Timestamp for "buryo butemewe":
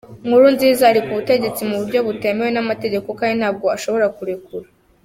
1.81-2.49